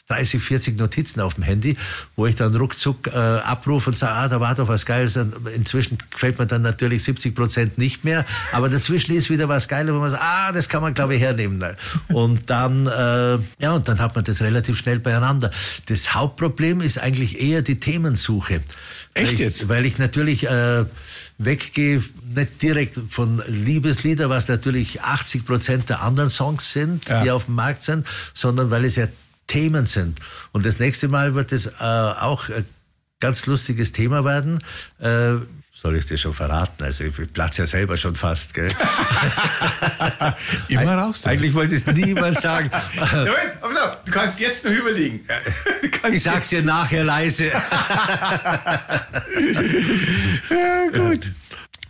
[0.10, 1.76] 30, 40 Notizen auf dem Handy,
[2.15, 5.17] wo ich dann ruckzuck äh, abrufe und sage, ah, da war doch was Geiles.
[5.54, 9.93] Inzwischen gefällt mir dann natürlich 70 Prozent nicht mehr, aber dazwischen ist wieder was Geiles,
[9.93, 11.62] wo man sagt, ah, das kann man glaube ich hernehmen.
[12.08, 15.52] Und dann, äh, ja, und dann hat man das relativ schnell beieinander.
[15.88, 18.62] Das Hauptproblem ist eigentlich eher die Themensuche.
[19.13, 19.62] Echt weil jetzt?
[19.63, 20.86] Ich, weil ich natürlich äh,
[21.38, 22.02] weggehe,
[22.34, 27.24] nicht direkt von Liebeslieder, was natürlich 80 Prozent der anderen Songs sind, Ja.
[27.24, 29.08] die auf dem Markt sind, sondern weil es ja
[29.47, 30.19] Themen sind.
[30.51, 32.65] Und das nächste Mal wird es äh, auch ein
[33.19, 34.60] ganz lustiges Thema werden.
[34.99, 35.33] Äh,
[35.71, 36.83] soll ich es dir schon verraten?
[36.83, 38.55] Also ich platze ja selber schon fast.
[38.55, 38.67] Gell?
[40.69, 41.21] Immer raus.
[41.21, 41.38] damit.
[41.38, 42.71] Eigentlich wollte es niemand sagen.
[44.05, 45.19] Du kannst jetzt noch überlegen.
[46.12, 47.51] Ich sag's dir nachher leise.
[50.49, 51.31] Ja, gut.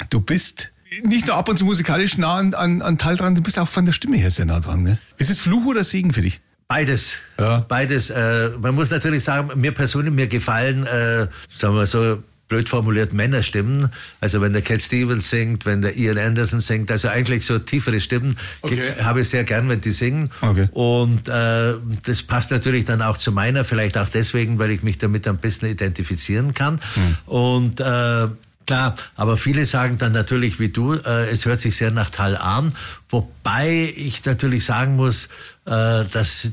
[0.09, 0.71] Du bist
[1.03, 3.67] nicht nur ab und zu musikalisch nah an, an, an Teil dran, du bist auch
[3.67, 4.83] von der Stimme her sehr nah dran.
[4.83, 4.97] Ne?
[5.17, 6.41] Ist es Fluch oder Segen für dich?
[6.67, 7.17] Beides.
[7.39, 7.65] Ja.
[7.67, 8.09] Beides.
[8.09, 13.13] Äh, man muss natürlich sagen, mir persönlich, mir gefallen, äh, sagen wir so, blöd formuliert
[13.13, 13.89] Männerstimmen.
[14.21, 17.99] Also wenn der Cat Stevens singt, wenn der Ian Anderson singt, also eigentlich so tiefere
[17.99, 18.93] Stimmen Okay.
[19.01, 20.31] habe ich sehr gern, wenn die singen.
[20.41, 20.69] Okay.
[20.71, 21.73] Und äh,
[22.05, 25.37] das passt natürlich dann auch zu meiner, vielleicht auch deswegen, weil ich mich damit ein
[25.37, 26.79] bisschen identifizieren kann.
[27.25, 28.27] Und äh,
[28.67, 32.35] Klar, aber viele sagen dann natürlich wie du, äh, es hört sich sehr nach Tal
[32.35, 32.73] an,
[33.09, 35.29] wobei ich natürlich sagen muss,
[35.65, 36.51] äh, dass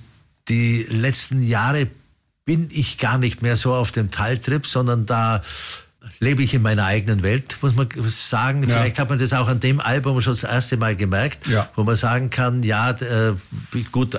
[0.49, 1.89] die letzten Jahre
[2.45, 5.43] bin ich gar nicht mehr so auf dem Taltrip, sondern da
[6.21, 8.63] lebe ich in meiner eigenen Welt, muss man sagen.
[8.63, 8.69] Ja.
[8.69, 11.69] Vielleicht hat man das auch an dem Album schon das erste Mal gemerkt, Ja.
[11.77, 13.33] wo man sagen kann, ja, äh,
[13.93, 14.17] gut,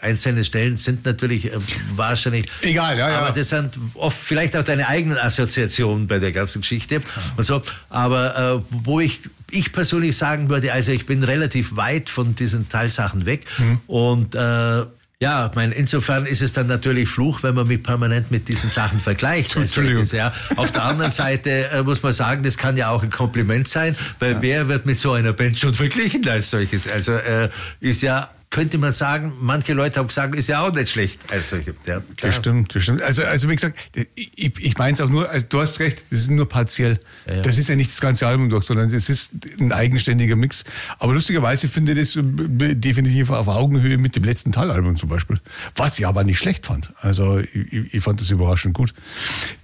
[0.00, 1.56] einzelne Stellen sind natürlich äh,
[1.96, 3.18] wahrscheinlich Egal, ja, ja.
[3.20, 7.00] aber das sind oft vielleicht auch deine eigenen Assoziationen bei der ganzen Geschichte
[7.36, 7.62] und so.
[7.88, 9.20] Aber äh, wo ich
[9.50, 13.80] ich persönlich sagen würde, also ich bin relativ weit von diesen Teilsachen weg Mhm.
[13.86, 14.84] und äh,
[15.20, 19.00] ja, mein, insofern ist es dann natürlich Fluch, wenn man mich permanent mit diesen Sachen
[19.00, 19.56] vergleicht.
[19.56, 20.04] Entschuldigung.
[20.04, 20.56] solches, ja.
[20.56, 23.96] Auf der anderen Seite äh, muss man sagen, das kann ja auch ein Kompliment sein,
[24.20, 26.86] weil wer wird mit so einer Band schon verglichen als solches?
[26.86, 27.48] Also äh,
[27.80, 31.50] ist ja, könnte man sagen, manche Leute haben gesagt, ist ja auch nicht schlecht als
[31.50, 31.74] solche.
[31.86, 32.02] Ja, klar.
[32.20, 33.02] Das stimmt, das stimmt.
[33.02, 33.78] Also, also wie gesagt,
[34.14, 36.98] ich, ich meine es auch nur, also du hast recht, das ist nur partiell.
[37.26, 37.42] ja.
[37.42, 40.64] Das ist ja nicht das ganze Album durch, sondern es ist ein eigenständiger Mix.
[40.98, 45.38] Aber lustigerweise finde ich das äh, definitiv auf Augenhöhe mit dem letzten Teilalbum zum Beispiel.
[45.76, 46.92] Was ich aber nicht schlecht fand.
[46.96, 48.94] Also ich, ich fand das überraschend gut.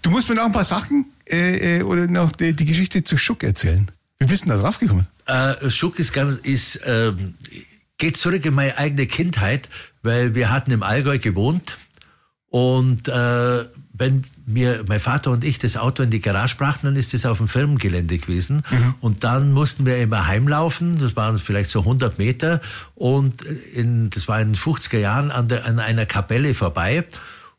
[0.03, 3.17] Du musst mir noch ein paar Sachen äh, äh, oder noch die, die Geschichte zu
[3.17, 3.91] Schuck erzählen.
[4.19, 5.07] Wie bist du da drauf gekommen?
[5.27, 7.35] Äh, Schuck ist ganz, ist, ähm,
[7.99, 9.69] geht zurück in meine eigene Kindheit,
[10.03, 11.79] weil wir hatten im Allgäu gewohnt.
[12.51, 16.97] Und äh, wenn mir mein Vater und ich das Auto in die Garage brachten, dann
[16.97, 18.63] ist das auf dem Firmengelände gewesen.
[19.01, 22.61] Und dann mussten wir immer heimlaufen, das waren vielleicht so 100 Meter.
[22.95, 27.05] Und in, das war in den 50er Jahren an, der, an einer Kapelle vorbei.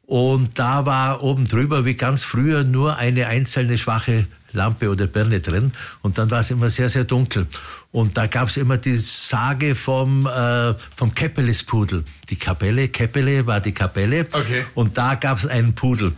[0.06, 5.40] Und da war oben drüber wie ganz früher nur eine einzelne schwache Lampe oder Birne
[5.40, 7.48] drin und dann war es immer sehr, sehr dunkel.
[7.92, 12.04] Und da gab es immer die Sage vom, äh, vom Keppeles-Pudel.
[12.30, 14.66] Die Kapelle, Keppele war die Kapelle Okay.
[14.74, 16.14] und da gab es einen Pudel.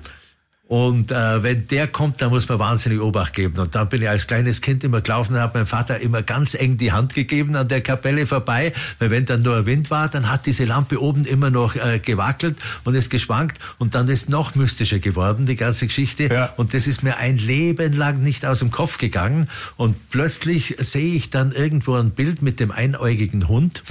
[0.67, 3.58] Und äh, wenn der kommt, dann muss man wahnsinnig Obacht geben.
[3.58, 6.56] Und dann bin ich als kleines Kind immer gelaufen und habe meinem Vater immer ganz
[6.56, 10.30] eng die Hand gegeben an der Kapelle vorbei, weil wenn dann nur Wind war, dann
[10.30, 14.56] hat diese Lampe oben immer noch äh, gewackelt und ist geschwankt und dann ist noch
[14.56, 16.25] mystischer geworden, die ganze Geschichte.
[16.25, 16.53] Ja.
[16.58, 19.49] Und das ist mir ein Leben lang nicht aus dem Kopf gegangen.
[19.77, 23.84] Und plötzlich sehe ich dann irgendwo ein Bild mit dem einäugigen Hund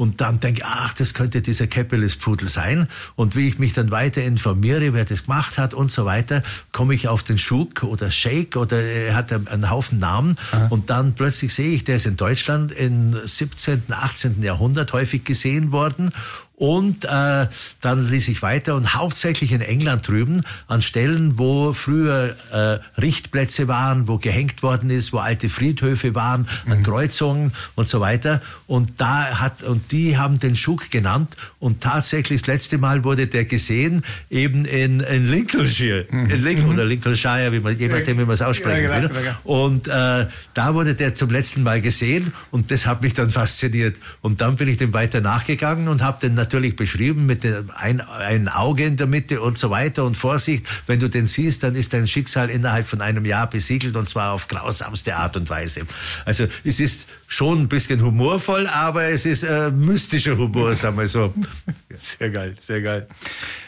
[0.00, 2.88] und dann denke ich, ach, das könnte dieser Keppeles-Pudel sein.
[3.16, 6.94] Und wie ich mich dann weiter informiere, wer das gemacht hat und so weiter, komme
[6.94, 10.36] ich auf den Schuk oder Shake oder er hat einen Haufen Namen.
[10.70, 14.42] Und dann plötzlich sehe ich, der ist in Deutschland im 17., 18.
[14.42, 16.12] Jahrhundert häufig gesehen worden.
[16.60, 17.46] Und äh,
[17.80, 23.66] dann ließ ich weiter und hauptsächlich in England drüben an Stellen, wo früher äh, Richtplätze
[23.66, 28.42] waren, wo gehängt worden ist, wo alte Friedhöfe waren, an Kreuzungen und so weiter.
[28.66, 33.26] Und da hat und die haben den Schuk genannt und tatsächlich das letzte Mal wurde
[33.26, 38.24] der gesehen eben in, in Lincolnshire, in Lincoln oder Lincolnshire, wie man je nachdem wie
[38.26, 39.22] man es aussprechen Ja, genau, will.
[39.22, 39.36] genau.
[39.44, 43.96] Und äh, da wurde der zum letzten Mal gesehen und das hat mich dann fasziniert.
[44.20, 48.00] Und dann bin ich dem weiter nachgegangen und habe den natürlich beschrieben mit dem ein,
[48.00, 51.76] ein Auge in der Mitte und so weiter und Vorsicht, wenn du den siehst, dann
[51.76, 55.82] ist dein Schicksal innerhalb von einem Jahr besiegelt und zwar auf grausamste Art und Weise.
[56.24, 61.06] Also es ist schon ein bisschen humorvoll, aber es ist äh, mystischer Humor, sagen wir
[61.06, 61.32] so.
[61.94, 63.06] Sehr geil, sehr geil.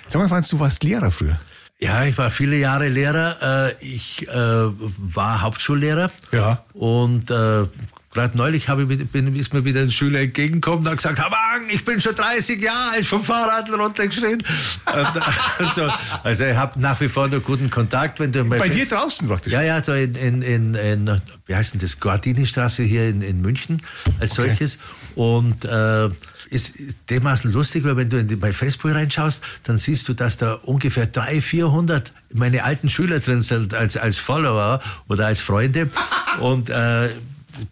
[0.09, 1.37] Sag mal, Franz, du warst Lehrer früher.
[1.79, 3.71] Ja, ich war viele Jahre Lehrer.
[3.81, 6.11] Äh, Ich äh, war Hauptschullehrer.
[6.33, 6.64] Ja.
[6.73, 7.64] Und äh,
[8.12, 11.31] Gerade neulich habe ich, bin, ist mir wieder ein Schüler entgegengekommen und hat gesagt, Herr
[11.31, 14.42] Wagen, ich bin schon 30 Jahre alt vom Fahrrad runtergeschrien.
[15.59, 15.88] und, so.
[16.22, 18.20] Also ich habe nach wie vor noch guten Kontakt.
[18.20, 19.53] Wenn du Bei dir draußen praktisch?
[19.53, 23.40] Ja, ja, so in, in, in, in wie heißt denn das, Guardini-Straße hier in, in
[23.40, 23.81] München
[24.20, 24.48] als okay.
[24.48, 24.79] solches.
[25.14, 26.11] Und äh,
[26.51, 30.55] ist dermaßen lustig, weil wenn du die, bei Facebook reinschaust, dann siehst du, dass da
[30.64, 35.88] ungefähr 300, 400 meine alten Schüler drin sind als, als Follower oder als Freunde.
[36.40, 37.09] Und äh,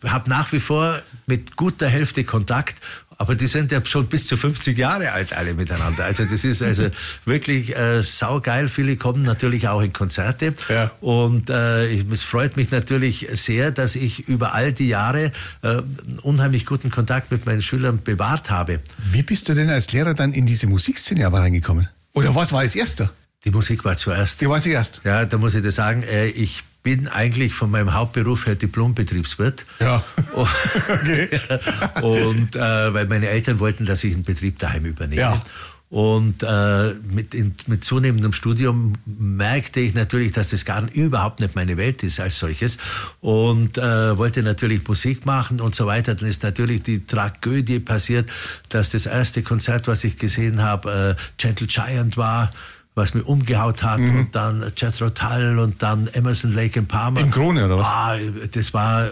[0.07, 2.77] habe nach wie vor mit guter Hälfte Kontakt,
[3.21, 6.07] aber die sind ja schon bis zu 50 Jahre alt alle miteinander.
[6.07, 6.88] Also das ist also
[7.27, 8.69] wirklich äh, saugeil.
[8.69, 10.90] Viele kommen natürlich auch in Konzerte ja.
[11.03, 15.83] und äh, es freut mich natürlich sehr, dass ich über all die Jahre äh,
[16.23, 18.81] unheimlich guten Kontakt mit meinen Schülern bewahrt habe.
[18.97, 21.90] Wie bist du denn als Lehrer dann in diese Musikszene aber reingekommen?
[22.14, 23.11] Oder was war als erster?
[23.45, 24.40] Die Musik war zuerst.
[24.40, 25.03] Die war zuerst.
[25.05, 29.66] Ja, da muss ich dir sagen, äh, ich bin eigentlich von meinem Hauptberuf her Diplombetriebswirt.
[29.81, 30.03] Ja.
[30.35, 31.29] okay.
[32.03, 35.21] und äh, weil meine Eltern wollten, dass ich einen Betrieb daheim übernehme.
[35.21, 35.43] Ja.
[35.90, 41.57] Und äh, mit, in, mit zunehmendem Studium merkte ich natürlich, dass das gar überhaupt nicht
[41.57, 42.79] meine Welt ist als solches.
[43.21, 46.14] Und äh, wollte natürlich Musik machen und so weiter.
[46.14, 48.31] Dann ist natürlich die Tragödie passiert,
[48.69, 52.51] dass das erste Konzert, was ich gesehen habe, äh, Gentle Giant war
[52.94, 54.18] was mir umgehaut hat mhm.
[54.18, 57.20] und dann Jethro Tull und dann Emerson Lake and Palmer.
[57.20, 57.87] In Krone oder was?
[57.87, 58.16] Ah,
[58.53, 59.11] das war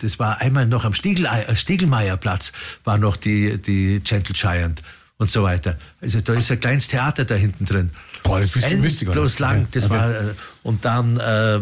[0.00, 2.52] das war einmal noch am Stiegel, äh, Stiegelmeierplatz
[2.84, 4.82] war noch die die Gentle Giant
[5.18, 5.76] und so weiter.
[6.00, 7.90] Also da ist ein kleines Theater da hinten drin.
[8.22, 9.94] Boah, das wüsste ich Bloß lang, das okay.
[9.94, 11.60] war äh, und dann äh,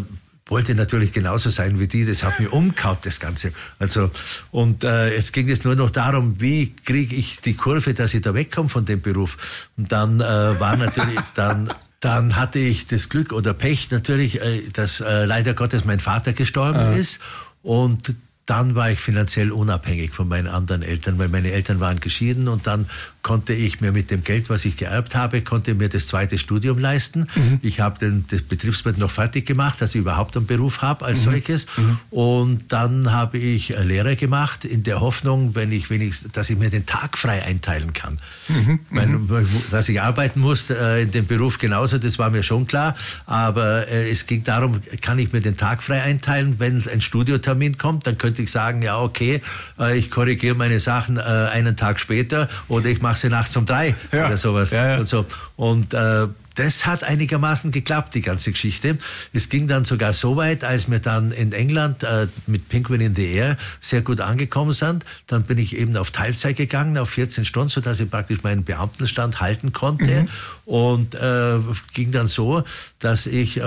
[0.49, 2.05] wollte natürlich genauso sein wie die.
[2.05, 3.53] Das hat mir umkaut, das Ganze.
[3.79, 4.11] Also,
[4.51, 8.23] und äh, jetzt ging es nur noch darum, wie kriege ich die Kurve, dass ich
[8.23, 9.69] da wegkomme von dem Beruf.
[9.77, 14.69] Und dann äh, war natürlich, dann dann hatte ich das Glück oder Pech natürlich, äh,
[14.73, 16.95] dass äh, leider Gottes mein Vater gestorben ah.
[16.95, 17.21] ist.
[17.63, 18.15] Und
[18.49, 22.67] dann war ich finanziell unabhängig von meinen anderen Eltern, weil meine Eltern waren geschieden und
[22.67, 22.87] dann
[23.21, 26.79] konnte ich mir mit dem Geld, was ich geerbt habe, konnte mir das zweite Studium
[26.79, 27.29] leisten.
[27.35, 27.61] Mhm.
[27.61, 31.21] Ich habe den, das Betriebswirt noch fertig gemacht, dass ich überhaupt einen Beruf habe als
[31.21, 31.25] mhm.
[31.33, 31.67] solches.
[31.77, 31.99] Mhm.
[32.09, 36.71] Und dann habe ich Lehre gemacht in der Hoffnung, wenn ich wenigstens, dass ich mir
[36.71, 38.19] den Tag frei einteilen kann.
[38.49, 38.81] Mhm.
[38.89, 39.47] Meine, mhm.
[39.71, 42.97] dass ich arbeiten muss äh, in dem Beruf genauso, das war mir schon klar.
[43.27, 47.77] Aber äh, es ging darum, kann ich mir den Tag frei einteilen, wenn ein Studiotermin
[47.77, 49.43] kommt, dann könnte ich sagen, ja okay,
[49.79, 53.67] äh, ich korrigiere meine Sachen äh, einen Tag später oder ich mache sie nachts um
[53.67, 54.27] drei ja.
[54.27, 54.71] oder sowas.
[54.71, 54.99] Ja, ja.
[54.99, 55.27] Und, so.
[55.57, 58.99] und äh, das hat einigermaßen geklappt, die ganze Geschichte.
[59.33, 63.15] Es ging dann sogar so weit, als wir dann in England äh, mit Penguin in
[63.15, 65.05] the Air sehr gut angekommen sind.
[65.29, 69.41] Dann bin ich eben auf Teilzeit gegangen, auf 14 Stunden, sodass ich praktisch meinen Beamtenstand
[69.41, 70.23] halten konnte.
[70.23, 70.29] Mhm.
[70.65, 71.61] Und äh,
[71.95, 72.65] ging dann so,
[72.99, 73.63] dass ich, äh,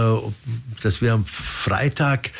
[0.81, 2.31] dass wir am Freitag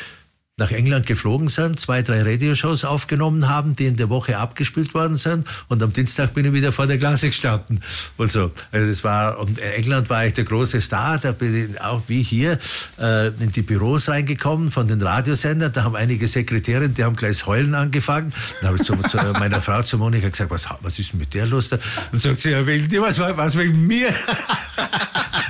[0.62, 5.16] nach England geflogen sind, zwei, drei Radioshows aufgenommen haben, die in der Woche abgespielt worden
[5.16, 7.82] sind und am Dienstag bin ich wieder vor der Klasse gestanden
[8.16, 8.52] und so.
[8.70, 12.22] Also das war, und England war ich der große Star, da bin ich auch wie
[12.22, 12.58] hier
[13.00, 17.44] äh, in die Büros reingekommen von den Radiosendern, da haben einige Sekretärinnen, die haben gleich
[17.44, 18.32] heulen angefangen.
[18.60, 21.46] Dann habe ich zu, zu meiner Frau, zu Monika, gesagt, was, was ist mit der
[21.46, 21.72] los?
[21.72, 24.14] Und sagt sie, ja, wegen dir, was, was wegen mir?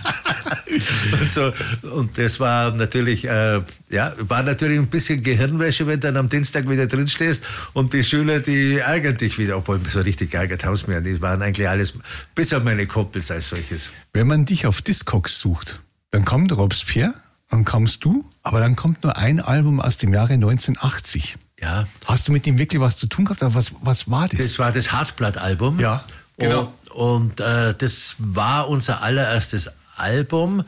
[1.21, 1.53] und, so.
[1.83, 6.29] und das war natürlich, äh, ja, war natürlich ein bisschen Gehirnwäsche, wenn du dann am
[6.29, 10.65] Dienstag wieder drin stehst und die Schüler, die ärgern dich wieder, obwohl so richtig geärgert
[10.65, 11.01] haben sie mir.
[11.01, 11.95] Die waren eigentlich alles,
[12.35, 13.91] bis auf meine Kumpels als solches.
[14.13, 15.81] Wenn man dich auf Discogs sucht,
[16.11, 17.15] dann kommt Robespierre,
[17.51, 21.37] dann kommst du, aber dann kommt nur ein Album aus dem Jahre 1980.
[21.61, 21.87] Ja.
[22.07, 23.43] Hast du mit ihm wirklich was zu tun gehabt?
[23.55, 24.41] Was, was war das?
[24.41, 25.79] Das war das Hartblatt-Album.
[25.79, 26.03] Ja,
[26.37, 26.73] genau.
[26.95, 30.65] Und, und äh, das war unser allererstes Album,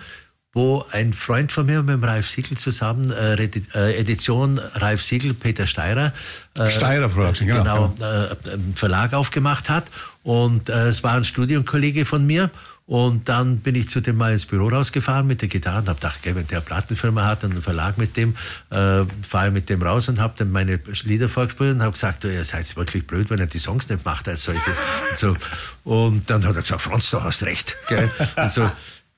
[0.54, 5.34] wo ein Freund von mir mit dem Ralf Siegel zusammen, äh, äh Edition Ralf Siegel,
[5.34, 6.12] Peter Steirer,
[6.56, 8.37] äh, Steirer Production, genau, genau äh,
[8.76, 9.90] Verlag aufgemacht hat.
[10.22, 12.50] Und äh, es war ein Studienkollege von mir.
[12.87, 15.98] Und dann bin ich zu dem mal ins Büro rausgefahren mit der Gitarre und habe
[15.98, 18.37] gedacht, wenn der eine Plattenfirma hat und einen Verlag mit dem,
[18.70, 22.44] äh, fahre mit dem raus und habe dann meine Lieder vorgespielt und habe gesagt, ihr
[22.44, 24.80] seid wirklich blöd, wenn er die Songs nicht macht als solches.
[25.10, 25.37] und, so.
[25.84, 27.74] und dann hat er gesagt, Franz, du hast recht.
[27.88, 28.10] Gell?
[28.37, 28.70] Und so,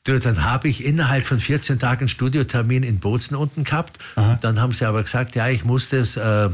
[0.07, 3.99] Du, dann habe ich innerhalb von 14 Tagen einen Studiotermin in Bozen unten gehabt.
[4.41, 6.49] Dann haben sie aber gesagt, ja, ich muss das äh,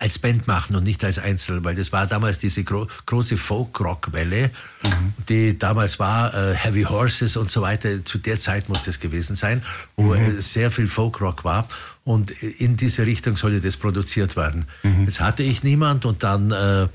[0.00, 4.50] als Band machen und nicht als Einzel, weil das war damals diese gro große Folk-Rock-Welle,
[4.82, 5.12] mhm.
[5.28, 8.04] die damals war, äh, Heavy Horses und so weiter.
[8.04, 9.62] Zu der Zeit muss das gewesen sein,
[9.96, 10.40] wo mhm.
[10.40, 11.68] sehr viel Folk-Rock war.
[12.02, 14.64] Und in diese Richtung sollte das produziert werden.
[14.82, 15.04] Mhm.
[15.04, 16.88] Jetzt hatte ich niemand und dann äh,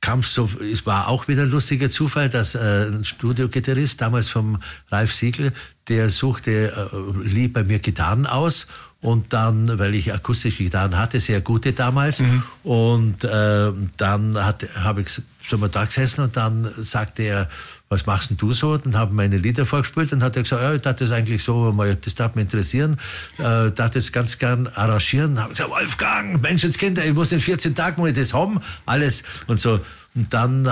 [0.00, 4.28] kam es so, es war auch wieder ein lustiger Zufall, dass äh, ein Studiogitarrist, damals
[4.28, 5.52] vom Ralf Siegel,
[5.88, 8.68] der suchte, äh, lieb bei mir Gitarren aus
[9.00, 12.18] Und dann, weil ich akustische Gitarren hatte, sehr gute damals.
[12.18, 12.42] Mhm.
[12.64, 17.48] Und äh, dann habe ich so mal da gesessen und dann sagte er,
[17.88, 18.76] was machst denn du so?
[18.76, 20.10] Dann haben meine Lieder vorgespielt.
[20.10, 22.98] Dann hat er gesagt, ja, ich dachte das eigentlich so, das darf mich interessieren.
[23.38, 25.36] Äh, darf das ganz gern arrangieren.
[25.36, 28.60] Dann habe ich gesagt, Wolfgang, Menschenskinder, ich muss in 14 Tagen muss ich das haben.
[28.84, 29.78] Alles und so.
[30.18, 30.68] Und dann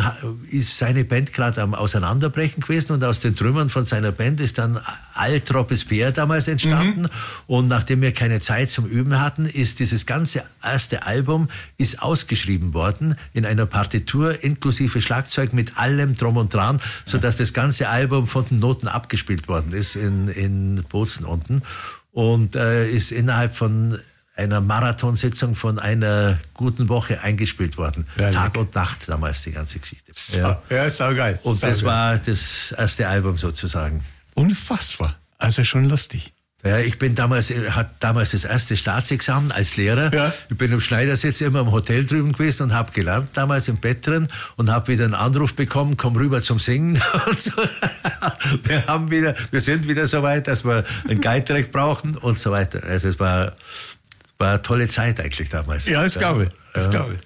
[0.50, 4.58] ist seine Band gerade am Auseinanderbrechen gewesen und aus den Trümmern von seiner Band ist
[4.58, 4.80] dann
[5.14, 7.02] Alt Robespierre damals entstanden.
[7.02, 7.08] Mhm.
[7.46, 12.74] Und nachdem wir keine Zeit zum Üben hatten, ist dieses ganze erste Album ist ausgeschrieben
[12.74, 18.26] worden in einer Partitur inklusive Schlagzeug mit allem Drum und Dran, sodass das ganze Album
[18.26, 21.62] von den Noten abgespielt worden ist in, in Bozen unten
[22.10, 23.96] und äh, ist innerhalb von
[24.36, 28.06] einer Marathonsitzung von einer guten Woche eingespielt worden.
[28.16, 30.12] Ja, Tag und Nacht damals die ganze Geschichte.
[30.14, 31.38] So, ja, ja saugeil.
[31.42, 31.86] Und sau das geil.
[31.88, 34.04] war das erste Album sozusagen.
[34.34, 35.16] Unfassbar.
[35.38, 36.32] Also schon lustig.
[36.64, 40.12] Ja, ich bin damals, hat damals das erste Staatsexamen als Lehrer.
[40.12, 40.32] Ja.
[40.48, 44.04] Ich bin im Schneidersitz immer im Hotel drüben gewesen und habe gelernt damals im Bett
[44.06, 47.00] drin und habe wieder einen Anruf bekommen, komm rüber zum Singen.
[47.26, 47.52] Und so.
[48.64, 52.50] Wir haben wieder, wir sind wieder so weit, dass wir einen Guide-Track brauchen und so
[52.50, 52.82] weiter.
[52.84, 53.52] Also es war,
[54.38, 55.86] war eine tolle Zeit eigentlich damals.
[55.86, 56.50] Ja, das glaube ich.
[56.74, 56.90] Das ja.
[56.90, 57.20] glaube ich.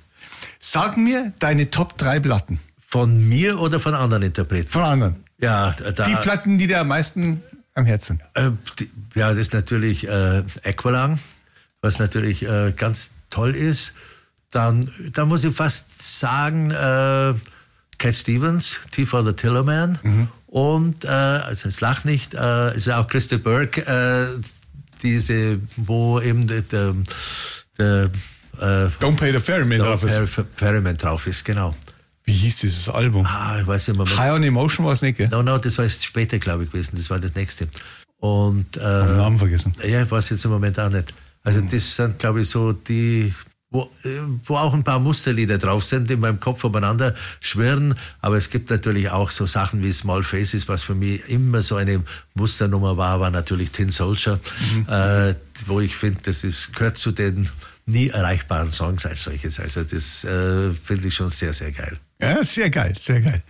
[0.58, 2.60] Sag mir deine Top 3 Platten.
[2.86, 4.68] Von mir oder von anderen Interpreten?
[4.68, 5.16] Von anderen.
[5.38, 7.40] Ja, da, die Platten, die dir am meisten
[7.74, 8.20] am Herzen.
[8.34, 11.20] Äh, die, ja, das ist natürlich äh, Aqualung,
[11.80, 13.94] was natürlich äh, ganz toll ist.
[14.50, 17.34] Dann, da muss ich fast sagen, äh,
[17.98, 19.98] Cat Stevens, T for the Tillerman.
[20.02, 20.28] Mhm.
[20.46, 24.40] Und, äh, also es lacht nicht, äh, ist auch Crystal Burke, äh,
[25.02, 26.94] diese, wo eben der, der,
[27.78, 28.10] der
[28.58, 30.42] äh, Don't Pay the Ferryman drauf ist.
[30.56, 31.74] Ferryman drauf ist, genau.
[32.24, 33.26] Wie hieß dieses Album?
[33.26, 34.16] Ah, ich weiß nicht mehr.
[34.16, 35.28] High on Emotion war es nicht, gell?
[35.28, 36.96] No, no, das war jetzt später, glaube ich, gewesen.
[36.96, 37.68] Das war das nächste.
[38.18, 39.72] Und, äh, Hab den Namen vergessen.
[39.82, 41.12] Ja, ich weiß jetzt im Moment auch nicht.
[41.42, 43.32] Also, das sind, glaube ich, so die,
[43.70, 44.08] wo, äh,
[44.44, 47.94] wo auch ein paar Musterlieder drauf sind, in meinem Kopf umeinander schwirren.
[48.20, 51.76] Aber es gibt natürlich auch so Sachen wie Small Faces, was für mich immer so
[51.76, 52.02] eine
[52.34, 54.40] Musternummer war, war natürlich Tin Soldier,
[54.74, 54.86] mhm.
[54.88, 55.34] äh,
[55.66, 57.48] wo ich finde, das ist, gehört zu den
[57.86, 59.60] nie erreichbaren Songs als solches.
[59.60, 61.96] Also das äh, finde ich schon sehr, sehr geil.
[62.20, 63.42] Ja, sehr geil, sehr geil.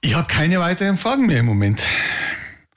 [0.00, 1.84] Ich habe keine weiteren Fragen mehr im Moment.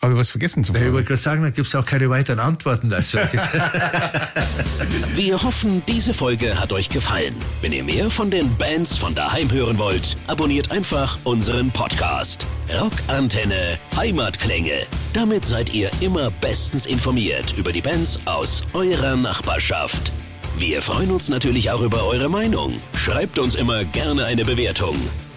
[0.01, 0.87] Habe ich was vergessen zu fragen?
[0.87, 3.41] Ich wollte gerade sagen, dann gibt es auch keine weiteren Antworten als solches.
[5.13, 7.35] Wir hoffen, diese Folge hat euch gefallen.
[7.61, 12.45] Wenn ihr mehr von den Bands von daheim hören wollt, abonniert einfach unseren Podcast.
[12.79, 14.85] Rockantenne Heimatklänge.
[15.11, 20.13] Damit seid ihr immer bestens informiert über die Bands aus eurer Nachbarschaft.
[20.57, 22.79] Wir freuen uns natürlich auch über eure Meinung.
[22.95, 24.95] Schreibt uns immer gerne eine Bewertung.